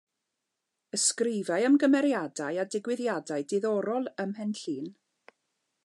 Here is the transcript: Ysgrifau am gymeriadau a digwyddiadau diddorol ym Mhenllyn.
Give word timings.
Ysgrifau 0.97 1.67
am 1.67 1.77
gymeriadau 1.83 2.57
a 2.63 2.65
digwyddiadau 2.77 3.47
diddorol 3.53 4.11
ym 4.25 4.35
Mhenllyn. 4.35 4.91